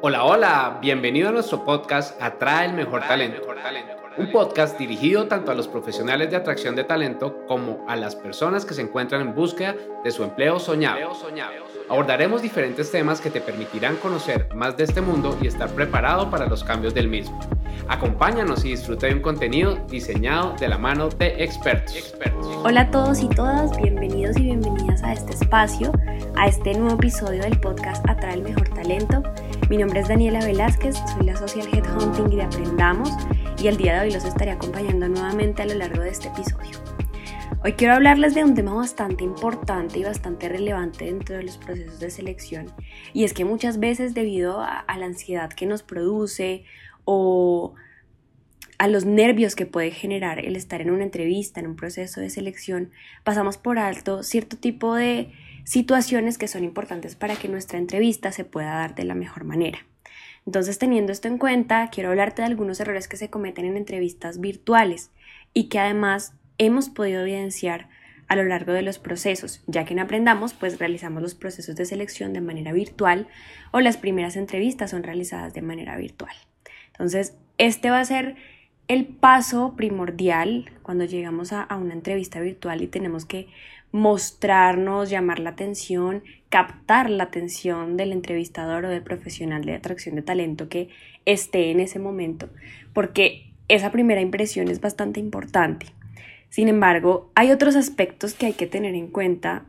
[0.00, 3.42] Hola, hola, bienvenido a nuestro podcast Atrae el Mejor Talento.
[4.16, 8.64] Un podcast dirigido tanto a los profesionales de atracción de talento como a las personas
[8.64, 9.74] que se encuentran en búsqueda
[10.04, 10.98] de su empleo soñado.
[11.88, 16.46] Abordaremos diferentes temas que te permitirán conocer más de este mundo y estar preparado para
[16.46, 17.40] los cambios del mismo.
[17.88, 22.14] Acompáñanos y disfruta de un contenido diseñado de la mano de expertos.
[22.62, 25.90] Hola a todos y todas, bienvenidos y bienvenidas a este espacio,
[26.36, 29.22] a este nuevo episodio del podcast Atrae el Mejor Talento.
[29.68, 33.10] Mi nombre es Daniela Velázquez, soy la Social Headhunting de Aprendamos
[33.62, 36.78] y el día de hoy los estaré acompañando nuevamente a lo largo de este episodio.
[37.62, 42.00] Hoy quiero hablarles de un tema bastante importante y bastante relevante dentro de los procesos
[42.00, 42.72] de selección
[43.12, 46.64] y es que muchas veces debido a, a la ansiedad que nos produce
[47.04, 47.74] o
[48.78, 52.30] a los nervios que puede generar el estar en una entrevista, en un proceso de
[52.30, 52.90] selección,
[53.22, 55.30] pasamos por alto cierto tipo de
[55.64, 59.78] situaciones que son importantes para que nuestra entrevista se pueda dar de la mejor manera.
[60.46, 64.40] Entonces, teniendo esto en cuenta, quiero hablarte de algunos errores que se cometen en entrevistas
[64.40, 65.10] virtuales
[65.52, 67.88] y que además hemos podido evidenciar
[68.28, 71.86] a lo largo de los procesos, ya que en Aprendamos pues realizamos los procesos de
[71.86, 73.26] selección de manera virtual
[73.72, 76.34] o las primeras entrevistas son realizadas de manera virtual.
[76.92, 78.36] Entonces, este va a ser
[78.86, 83.48] el paso primordial cuando llegamos a, una entrevista virtual y tenemos que
[83.92, 90.22] mostrarnos, llamar la atención, captar la atención del entrevistador o del profesional de atracción de
[90.22, 90.88] talento que
[91.24, 92.48] esté en ese momento,
[92.92, 95.86] porque esa primera impresión es bastante importante.
[96.50, 99.64] Sin embargo, hay otros aspectos que hay que tener en cuenta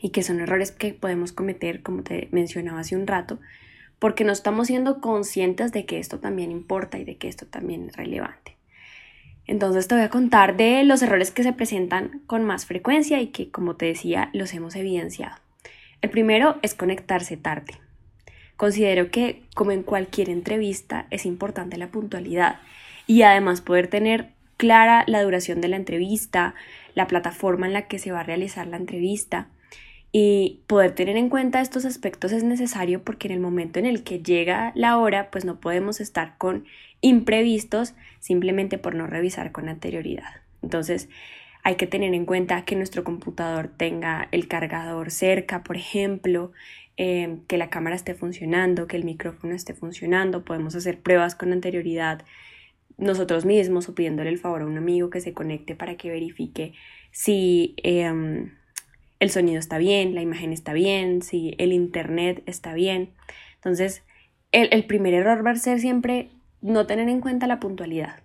[0.00, 3.38] y que son errores que podemos cometer, como te mencionaba hace un rato,
[3.98, 7.88] porque no estamos siendo conscientes de que esto también importa y de que esto también
[7.88, 8.55] es relevante.
[9.46, 13.28] Entonces te voy a contar de los errores que se presentan con más frecuencia y
[13.28, 15.36] que, como te decía, los hemos evidenciado.
[16.02, 17.74] El primero es conectarse tarde.
[18.56, 22.60] Considero que, como en cualquier entrevista, es importante la puntualidad
[23.06, 26.54] y además poder tener clara la duración de la entrevista,
[26.94, 29.48] la plataforma en la que se va a realizar la entrevista
[30.18, 34.02] y poder tener en cuenta estos aspectos es necesario porque en el momento en el
[34.02, 36.64] que llega la hora, pues no podemos estar con
[37.02, 40.40] imprevistos simplemente por no revisar con anterioridad.
[40.62, 41.10] Entonces,
[41.62, 46.52] hay que tener en cuenta que nuestro computador tenga el cargador cerca, por ejemplo,
[46.96, 50.46] em, que la cámara esté funcionando, que el micrófono esté funcionando.
[50.46, 52.24] Podemos hacer pruebas con anterioridad
[52.96, 56.72] nosotros mismos o pidiéndole el favor a un amigo que se conecte para que verifique
[57.10, 58.52] si em,
[59.18, 63.10] el sonido está bien, la imagen está bien, si el internet está bien.
[63.54, 64.02] Entonces,
[64.52, 68.20] el, primer error va a ser siempre no tener en cuenta la puntualidad.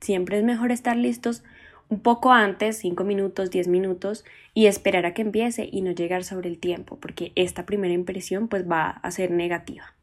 [0.00, 1.42] Siempre es mejor estar listos
[1.88, 4.24] un poco antes, 5 minutos, 10 minutos,
[4.54, 8.48] y esperar a que empiece y no llegar sobre el tiempo, porque esta primera impresión
[8.48, 9.94] pues va a ser negativa.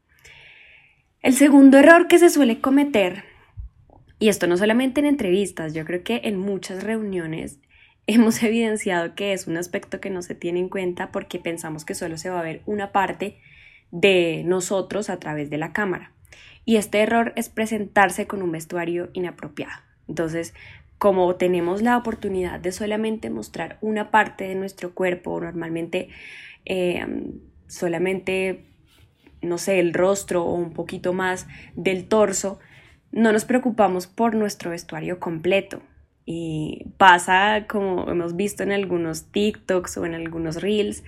[1.22, 3.24] El segundo error que se suele cometer,
[4.18, 7.58] y esto no solamente en entrevistas, yo creo que en muchas reuniones
[8.06, 11.94] hemos evidenciado que es un aspecto que no se tiene en cuenta porque pensamos que
[11.94, 13.38] solo se va a ver una parte
[13.90, 16.12] de nosotros a través de la cámara.
[16.64, 19.72] Y este error es presentarse con un vestuario inapropiado.
[20.08, 20.54] Entonces,
[20.98, 26.08] como tenemos la oportunidad de solamente mostrar una parte de nuestro cuerpo, normalmente
[26.64, 27.04] eh,
[27.66, 28.64] solamente,
[29.40, 32.60] no sé, el rostro o un poquito más del torso,
[33.10, 35.82] no nos preocupamos por nuestro vestuario completo.
[36.24, 41.02] Y pasa, como hemos visto en algunos TikToks o en algunos Reels,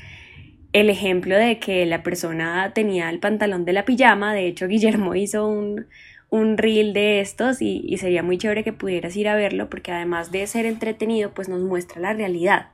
[0.73, 4.35] el ejemplo de que la persona tenía el pantalón de la pijama.
[4.35, 5.87] De hecho, Guillermo hizo un,
[6.31, 9.93] un reel de estos y, y, sería muy chévere que pudieras ir a verlo porque
[9.93, 12.69] además de ser entretenido, pues nos muestra la realidad.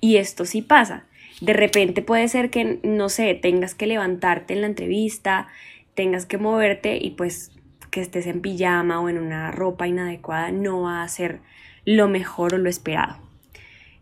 [0.00, 1.04] Y esto sí pasa.
[1.40, 5.48] De repente puede ser que, no sé, tengas que levantarte en la entrevista,
[5.94, 7.52] tengas que moverte y pues
[7.90, 11.40] que estés en pijama o en una ropa inadecuada no va a ser
[11.84, 13.16] lo mejor o lo esperado.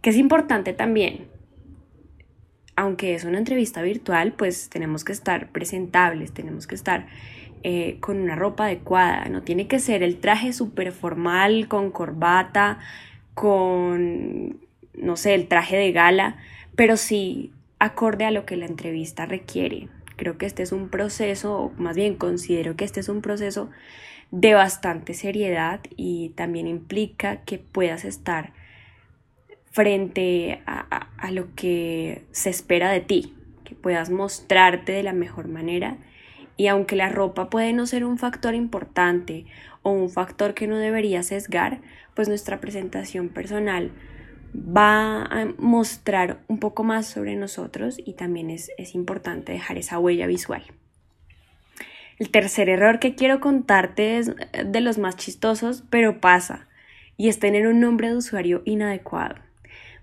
[0.01, 1.27] Que es importante también,
[2.77, 7.07] aunque es una entrevista virtual, pues tenemos que estar presentables, tenemos que estar
[7.63, 12.79] eh, con una ropa adecuada, no tiene que ser el traje súper formal, con corbata,
[13.35, 14.61] con,
[14.95, 16.39] no sé, el traje de gala,
[16.75, 19.89] pero sí acorde a lo que la entrevista requiere.
[20.17, 23.71] Creo que este es un proceso, o más bien considero que este es un proceso
[24.33, 28.55] de bastante seriedad y también implica que puedas estar
[29.71, 33.35] frente a, lo que se espera de ti,
[33.65, 35.99] que puedas mostrarte de la mejor manera
[36.57, 39.47] y aunque la ropa puede no ser un factor importante
[39.83, 41.81] o un factor que no debería sesgar,
[42.15, 43.93] pues nuestra presentación personal
[44.55, 49.99] va a mostrar un poco más sobre nosotros y también es, es importante dejar esa
[49.99, 50.63] huella visual.
[52.23, 54.31] El tercer error que quiero contarte es
[54.65, 56.69] de los más chistosos, pero pasa,
[57.17, 59.35] y es tener un nombre de usuario inadecuado.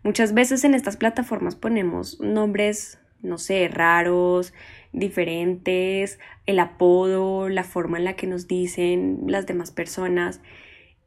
[0.03, 4.53] Muchas veces en estas plataformas ponemos nombres, no sé, raros,
[4.91, 10.41] diferentes, el apodo, la forma en la que nos dicen las demás personas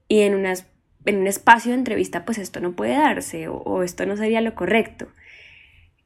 [0.09, 4.17] y en, un espacio de entrevista pues esto no puede darse o, o esto no
[4.17, 5.09] sería lo correcto.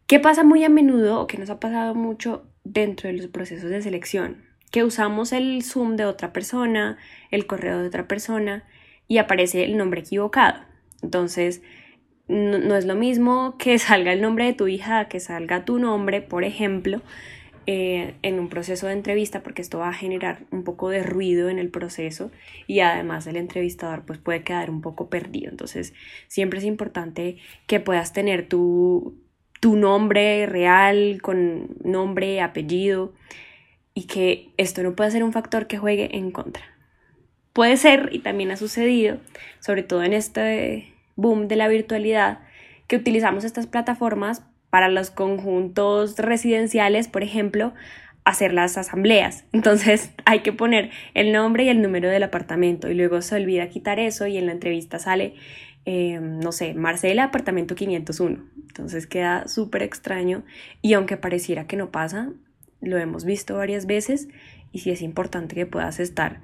[0.09, 3.71] ¿Qué pasa muy a menudo o qué nos ha pasado mucho dentro de los procesos
[3.71, 4.46] de selección?
[4.71, 6.99] Que usamos el Zoom de otra persona,
[7.31, 8.65] el correo de otra persona
[9.09, 10.61] y aparece el nombre equivocado.
[11.03, 11.63] Entonces,
[12.29, 16.23] no, es lo mismo que salga el nombre de tu hija que salga tu nombre,
[16.23, 17.03] por ejemplo,
[17.69, 21.49] eh, en un proceso de entrevista, porque esto va a generar un poco de ruido
[21.49, 22.31] en el proceso
[22.69, 25.51] y además el entrevistador pues puede quedar un poco perdido.
[25.51, 25.93] Entonces,
[26.29, 29.17] siempre es importante que puedas tener tu,
[29.61, 33.15] tu nombre real con nombre, apellido
[33.97, 36.63] y que esto no pueda ser un factor que juegue en contra.
[37.55, 39.17] Puede ser, y también ha sucedido,
[39.59, 42.41] sobre todo en este boom de la virtualidad,
[42.89, 47.73] que utilizamos estas plataformas para los conjuntos residenciales, por ejemplo,
[48.25, 49.47] hacer las asambleas.
[49.53, 53.71] Entonces hay que poner el nombre y el número del apartamento y luego se olvida
[53.71, 55.37] quitar eso y en la entrevista sale,
[55.87, 58.45] eh, no sé, Marcela, apartamento 501.
[58.69, 60.45] Entonces queda súper extraño
[60.83, 62.35] y aunque pareciera que no pasa,
[62.81, 64.29] lo hemos visto varias veces
[64.73, 66.41] y sí es importante que puedas estar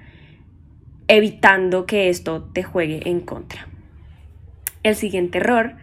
[1.08, 3.68] evitando que esto te juegue en contra.
[4.82, 5.76] El siguiente error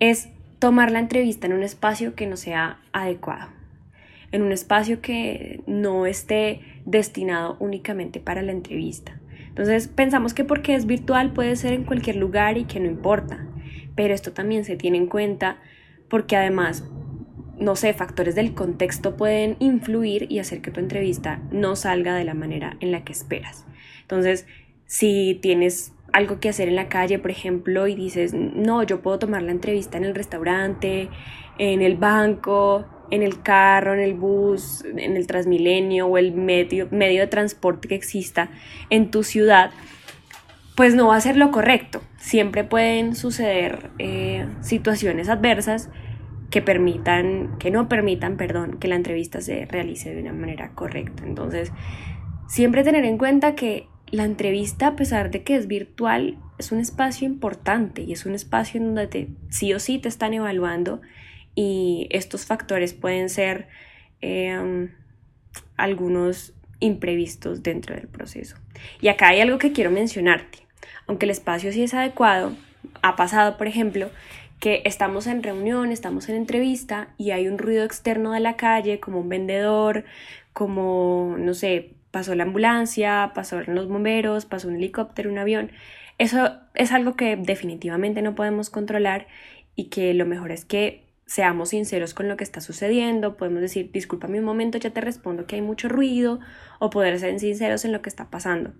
[0.00, 3.50] es tomar la entrevista en un espacio que no sea adecuado,
[4.32, 9.20] en un espacio que no esté destinado únicamente para la entrevista.
[9.48, 13.46] Entonces pensamos que porque es virtual puede ser en cualquier lugar y que no importa,
[13.94, 15.58] pero esto también se tiene en cuenta
[16.08, 16.84] porque además,
[17.66, 22.22] no sé, factores del contexto pueden influir y hacer que tu entrevista no salga de
[22.22, 23.66] la manera en la que esperas.
[24.02, 24.46] Entonces,
[24.84, 29.18] si tienes algo que hacer en la calle, por ejemplo, y dices, no, yo puedo
[29.18, 31.08] tomar la entrevista en el restaurante,
[31.58, 36.86] en el banco, en el carro, en el bus, en el Transmilenio o el medio,
[36.92, 38.48] medio de transporte que exista
[38.90, 39.72] en tu ciudad,
[40.76, 42.00] pues no va a ser lo correcto.
[42.16, 45.90] Siempre pueden suceder eh, situaciones adversas
[46.50, 51.24] que permitan, que no permitan, perdón, que la entrevista se realice de una manera correcta.
[51.24, 51.72] Entonces,
[52.48, 56.78] siempre tener en cuenta que la entrevista, a pesar de que es virtual, es un
[56.78, 61.00] espacio importante y es un espacio en donde te, sí o sí te están evaluando
[61.54, 63.68] y estos factores pueden ser
[64.20, 64.92] em,
[65.76, 68.56] algunos imprevistos dentro del proceso.
[69.00, 70.58] Y acá hay algo que quiero mencionarte.
[71.06, 72.52] Aunque el espacio sí es adecuado,
[73.02, 74.10] ha pasado, por ejemplo,
[74.60, 79.00] que estamos en reunión, estamos en entrevista y hay un ruido externo de la calle,
[79.00, 80.04] como un vendedor,
[80.52, 85.70] como, no sé, pasó la ambulancia, pasaron los bomberos, pasó un helicóptero, un avión.
[86.18, 89.26] Eso es algo que definitivamente no podemos controlar
[89.74, 93.90] y que lo mejor es que seamos sinceros con lo que está sucediendo, podemos decir,
[93.92, 96.38] discúlpame un momento, ya te respondo que hay mucho ruido,
[96.78, 98.72] o poder ser sinceros en lo que está pasando.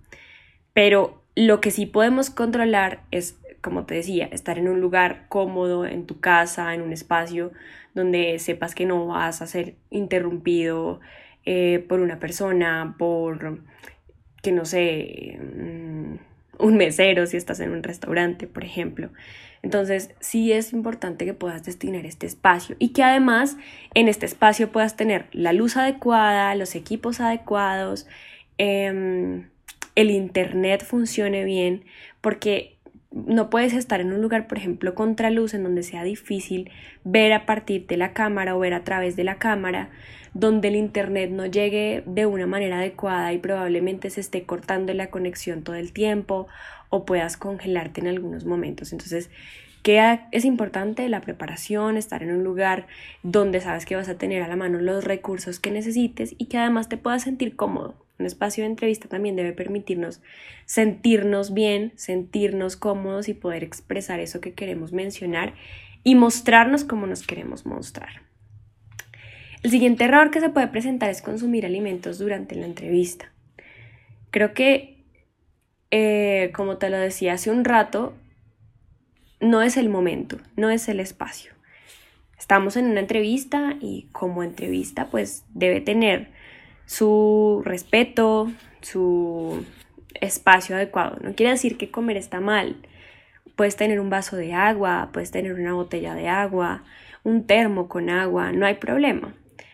[0.73, 3.37] Pero lo que sí podemos controlar es,
[3.67, 7.51] como te decía, estar en un lugar cómodo, en tu casa, en un espacio
[7.93, 11.01] donde sepas que no vas a ser interrumpido,
[11.45, 13.59] eh, por una persona, por,
[14.41, 16.15] que no sé, mm,
[16.59, 19.09] un mesero si estás en un restaurante, por ejemplo.
[19.63, 23.57] Entonces, sí es importante que puedas destinar este espacio y que además
[23.95, 28.07] en este espacio puedas tener la luz adecuada, los equipos adecuados,
[28.57, 29.49] em,
[29.95, 31.83] el internet funcione bien,
[32.21, 32.76] porque
[33.11, 36.71] no puedes estar en un lugar, por ejemplo, contraluz, en donde sea difícil
[37.03, 39.89] ver a partir de la cámara o ver a través de la cámara,
[40.33, 45.09] donde el internet no llegue de una manera adecuada y probablemente se esté cortando la
[45.09, 46.47] conexión todo el tiempo
[46.89, 48.91] o puedas congelarte en algunos momentos.
[48.91, 49.29] Entonces,
[49.83, 51.07] ¿qué es importante?
[51.09, 52.87] La preparación, estar en un lugar
[53.23, 56.57] donde sabes que vas a tener a la mano los recursos que necesites y que
[56.57, 57.95] además te puedas sentir cómodo.
[58.19, 60.21] Un espacio de entrevista también debe permitirnos
[60.65, 65.53] sentirnos bien, sentirnos cómodos y poder expresar eso que queremos mencionar
[66.03, 68.21] y mostrarnos como nos queremos mostrar.
[69.63, 73.31] El siguiente error que se puede presentar es consumir alimentos durante la entrevista.
[74.31, 75.03] Creo que,
[75.91, 78.13] eh, como te lo decía hace un rato,
[79.39, 81.51] no es el momento, no es el espacio.
[82.37, 86.29] Estamos en una entrevista y como entrevista pues debe tener
[86.85, 88.51] su respeto,
[88.81, 89.65] su
[90.21, 91.17] espacio adecuado.
[91.21, 92.77] No quiere decir que comer está mal.
[93.55, 96.83] Puedes tener un vaso de agua, puedes tener una botella de agua,
[97.23, 99.33] un termo con agua, no hay problema.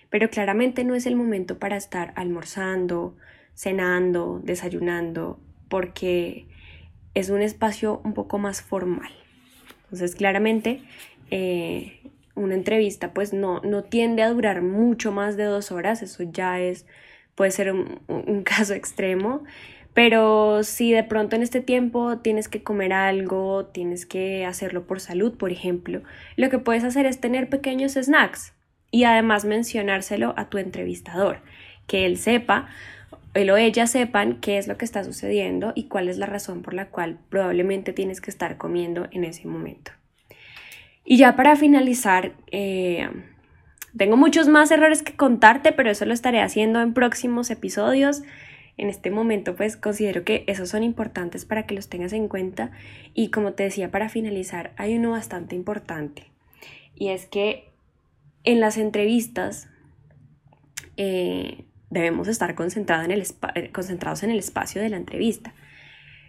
[0.10, 3.16] Pero claramente no es el momento para estar almorzando,
[3.56, 5.40] cenando, desayunando,
[5.70, 6.48] porque
[7.14, 9.12] es un espacio un poco más formal.
[9.94, 10.82] Entonces, claramente,
[11.30, 12.00] eh,
[12.34, 16.60] una entrevista pues no, no tiende a durar mucho más de dos horas, eso ya
[16.60, 16.88] es,
[17.36, 19.44] puede ser un, caso extremo,
[19.94, 25.00] pero si de pronto en este tiempo tienes que comer algo, tienes que hacerlo por
[25.00, 26.02] salud, por ejemplo,
[26.38, 28.54] lo que puedes hacer es tener pequeños snacks
[28.90, 31.42] y además mencionárselo a tu entrevistador,
[31.86, 32.68] que él sepa,
[33.34, 36.62] él o ella sepan qué es lo que está sucediendo y cuál es la razón
[36.62, 39.92] por la cual probablemente tienes que estar comiendo en ese momento.
[41.06, 43.10] Y ya para finalizar, eh,
[43.98, 48.24] tengo muchos más errores que contarte, pero eso lo estaré haciendo en próximos episodios.
[48.78, 52.72] En este momento, pues considero que esos son importantes para que los tengas en cuenta.
[53.14, 56.32] Y como te decía, para finalizar, hay uno bastante importante.
[56.96, 57.72] Y es que
[58.44, 59.68] en las entrevistas
[60.98, 65.54] eh, debemos estar concentrados en, el concentrados en el espacio de la entrevista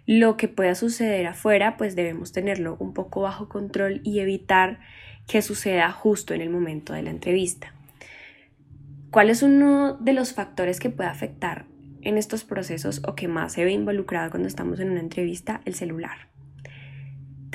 [0.05, 4.79] lo que pueda suceder afuera, pues debemos tenerlo un poco bajo control y evitar
[5.27, 7.73] que suceda justo en el momento de la entrevista.
[9.09, 11.65] ¿Cuál es uno de los factores que puede afectar
[12.01, 15.61] en estos procesos o que más se ve involucrado cuando estamos en una entrevista?
[15.65, 16.34] El celular.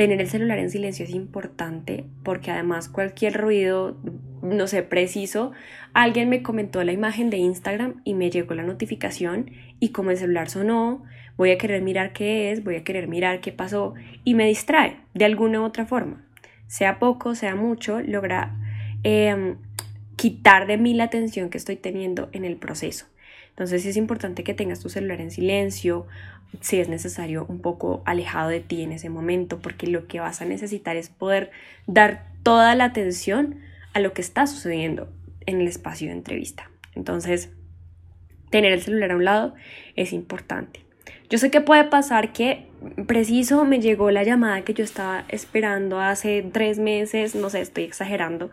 [0.01, 3.99] Tener el celular en silencio es importante porque además cualquier ruido,
[4.41, 5.53] no sé, preciso,
[5.93, 10.17] alguien me comentó la imagen de Instagram y me llegó la notificación y como el
[10.17, 11.05] celular sonó,
[11.37, 13.93] voy a querer mirar qué es, voy a querer mirar qué pasó
[14.25, 16.25] y me distrae de alguna u otra forma.
[16.67, 18.57] Sea poco, sea mucho, logra
[19.03, 19.59] em,
[20.17, 23.05] quitar de mí la atención que estoy teniendo en el proceso.
[23.51, 26.07] Entonces es importante que tengas tu celular en silencio,
[26.61, 30.41] si es necesario un poco alejado de ti en ese momento, porque lo que vas
[30.41, 31.51] a necesitar es poder
[31.87, 33.61] dar toda la atención
[33.93, 35.09] a lo que está sucediendo
[35.47, 36.71] en el espacio de entrevista.
[36.95, 37.51] Entonces,
[38.51, 39.55] tener el celular a un lado
[39.97, 40.81] es importante.
[41.29, 42.67] Yo sé que puede pasar que
[43.07, 47.85] preciso me llegó la llamada que yo estaba esperando hace tres meses, no sé, estoy
[47.85, 48.51] exagerando.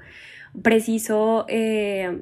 [0.61, 2.21] Preciso eh,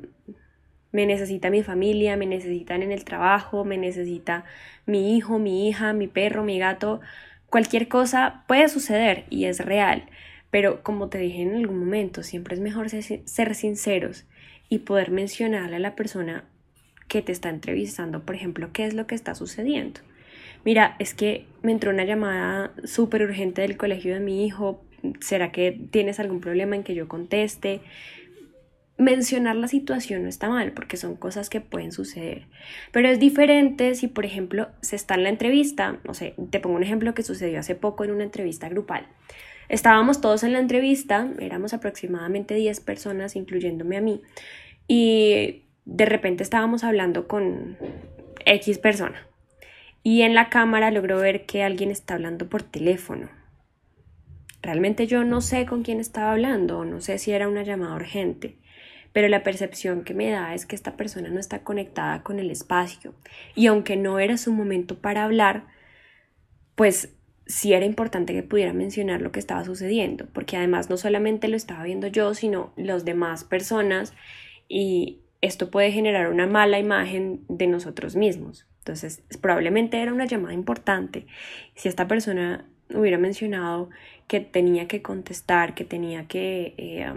[0.95, 4.45] me necesita mi familia, me necesitan en el trabajo, me necesita
[4.85, 7.01] mi hijo, mi hija, mi perro, mi gato.
[7.49, 10.05] Cualquier cosa puede suceder y es real.
[10.51, 14.25] Pero como te dije en algún momento, siempre es mejor ser sinceros
[14.69, 16.45] y poder mencionarle a la persona
[17.07, 20.01] que te está entrevistando, por ejemplo, qué es lo que está sucediendo
[20.65, 24.83] mira, es que me entró una llamada súper urgente del colegio de mi hijo,
[25.21, 27.79] ¿será que tienes algún problema en que yo conteste?
[28.97, 32.47] Mencionar la situación no está mal porque son cosas que pueden suceder,
[32.93, 36.77] pero es diferente si, por ejemplo, se está en la entrevista, no sé, te pongo
[36.77, 39.05] un ejemplo que sucedió hace poco en una entrevista grupal.
[39.67, 44.21] Estábamos todos en la entrevista, éramos aproximadamente 10 personas, incluyéndome a mí,
[44.87, 47.77] y de repente estábamos hablando con
[48.45, 49.27] X persona,
[50.03, 53.29] y en la cámara logro ver que alguien está hablando por teléfono.
[54.61, 58.55] Realmente yo no sé con quién estaba hablando, no sé si era una llamada urgente,
[59.15, 62.51] pero la percepción que me da es que esta persona no está conectada con el
[62.51, 63.13] espacio
[63.55, 65.67] y aunque no era su momento para hablar,
[66.75, 71.47] pues sí era importante que pudiera mencionar lo que estaba sucediendo, porque además no solamente
[71.47, 74.13] lo estaba viendo yo, sino las demás personas
[74.67, 78.67] y esto puede generar una mala imagen de nosotros mismos.
[78.79, 81.25] Entonces, probablemente era una llamada importante.
[81.75, 83.89] Si esta persona hubiera mencionado
[84.27, 87.13] que tenía que contestar, que tenía que eh,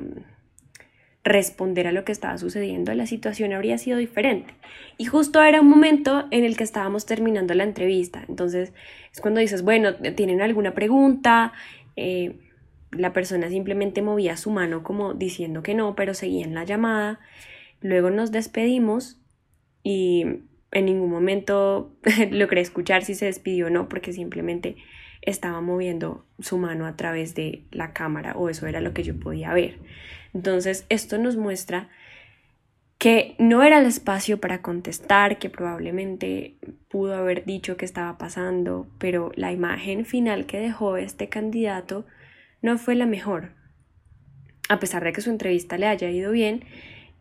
[1.29, 4.55] responder a lo que estaba sucediendo, la situación habría sido diferente.
[4.97, 8.25] Y justo era un momento en el que estábamos terminando la entrevista.
[8.29, 8.73] Entonces,
[9.13, 11.53] es cuando dices, bueno, ¿tienen alguna pregunta?
[11.97, 12.39] Eh,
[12.91, 17.21] la persona simplemente movía su mano como diciendo que no, pero seguía en la llamada.
[17.81, 19.21] Luego nos despedimos
[19.83, 20.25] y
[20.73, 21.95] en ningún momento
[22.31, 24.77] logré escuchar si se despidió o no, porque simplemente
[25.21, 29.19] estaba moviendo su mano a través de la cámara o eso era lo que yo
[29.19, 29.79] podía ver.
[30.39, 31.89] Entonces, esto nos muestra
[32.97, 36.55] que no era el espacio para contestar, que probablemente
[36.89, 42.07] pudo haber dicho que estaba pasando, pero la imagen final que dejó este candidato
[42.63, 43.51] no fue la mejor.
[44.69, 46.65] A pesar de que su entrevista le haya ido bien,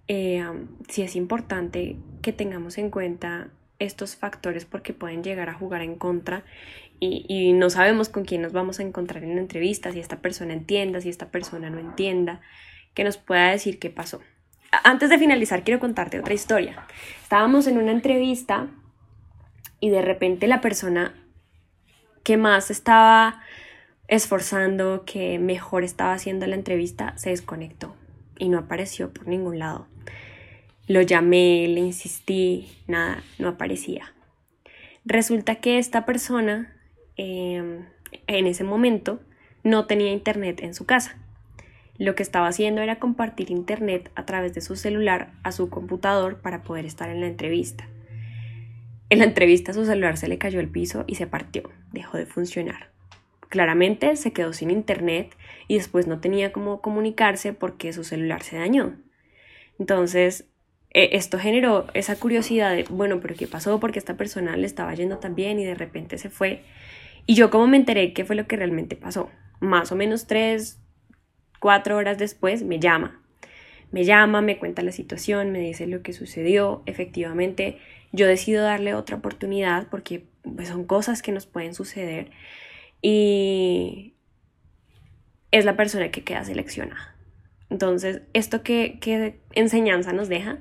[0.08, 0.46] eh,
[0.88, 5.96] sí es importante que tengamos en cuenta estos factores porque pueden llegar a jugar en
[5.96, 6.44] contra
[7.00, 10.54] y, no sabemos con quién nos vamos a encontrar en la entrevista, si esta persona
[10.54, 12.42] entienda, si esta persona no entienda,
[12.98, 14.22] que nos pueda decir qué pasó.
[14.84, 16.88] Antes de finalizar, quiero contarte otra historia.
[17.22, 18.70] Estábamos en una entrevista
[19.80, 21.14] y de repente la persona
[22.24, 23.44] que más estaba
[24.08, 27.96] esforzando, que mejor estaba haciendo la entrevista, se desconectó
[28.40, 29.88] y no apareció por ningún lado.
[30.88, 34.12] Lo llamé, le insistí, nada, no aparecía.
[35.06, 36.76] Resulta que esta persona
[37.16, 37.86] em,
[38.26, 39.20] en ese momento
[39.64, 41.16] no tenía internet en su casa.
[41.98, 46.42] Lo que estaba haciendo era compartir internet a través de su celular a su computador
[46.42, 47.88] para poder estar en la entrevista.
[49.10, 52.26] En la entrevista su celular se le cayó al piso y se partió, dejó de
[52.26, 52.92] funcionar.
[53.50, 55.36] Claramente se quedó sin internet
[55.68, 58.98] y después no tenía cómo comunicarse porque su celular se dañó.
[59.80, 60.46] Entonces,
[60.92, 63.80] e, esto generó esa curiosidad de, bueno, pero ¿qué pasó?
[63.80, 66.64] Porque esta persona le estaba yendo tan bien y de repente se fue.
[67.26, 69.30] Y yo como me enteré qué fue lo que realmente pasó.
[69.62, 70.82] Más o menos tres,
[71.60, 73.22] cuatro horas después me llama.
[73.92, 76.84] Me llama, me cuenta la situación, me dice lo que sucedió.
[76.86, 77.78] Efectivamente,
[78.12, 82.32] yo decido darle otra oportunidad porque pues, son cosas que nos pueden suceder
[83.02, 84.14] y
[85.52, 87.16] es la persona que queda seleccionada.
[87.70, 90.60] Entonces, ¿esto qué, qué enseñanza nos deja?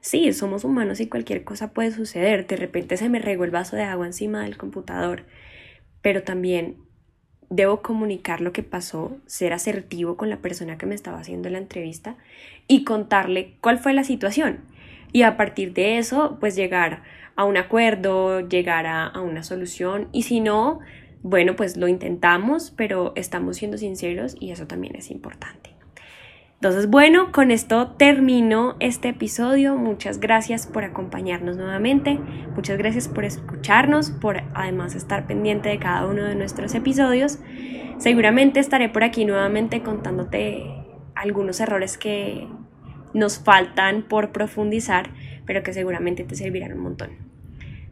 [0.00, 2.46] Sí, somos humanos y cualquier cosa puede suceder.
[2.46, 5.26] De repente se me regó el vaso de agua encima del computador,
[6.02, 6.76] pero también
[7.50, 11.58] debo comunicar lo que pasó, ser asertivo con la persona que me estaba haciendo la
[11.58, 12.16] entrevista
[12.68, 14.60] y contarle cuál fue la situación.
[15.12, 17.02] Y a partir de eso, pues llegar
[17.34, 20.08] a un acuerdo, llegar a, a una solución.
[20.12, 20.78] Y si no,
[21.22, 25.69] bueno, pues lo intentamos, pero estamos siendo sinceros y eso también es importante.
[26.62, 29.76] Entonces, bueno, con esto termino este episodio.
[29.76, 32.20] Muchas gracias por acompañarnos nuevamente.
[32.54, 37.38] Muchas gracias por escucharnos, por además estar pendiente de cada uno de nuestros episodios.
[37.96, 42.46] Seguramente estaré por aquí nuevamente contándote algunos errores que
[43.14, 45.08] nos faltan por profundizar,
[45.46, 47.10] pero que seguramente te servirán un montón.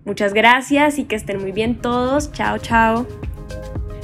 [0.05, 2.33] Muchas gracias y que estén muy bien todos.
[2.33, 3.07] Chao, chao.